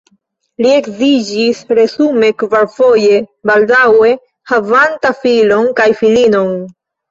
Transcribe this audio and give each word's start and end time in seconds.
Li 0.65 0.69
edziĝis 0.77 1.59
resume 1.79 2.31
kvarfoje, 2.45 3.21
baldaŭe 3.51 4.11
havanta 4.55 5.15
filon 5.23 5.71
kaj 5.83 5.89
filinon. 6.03 6.53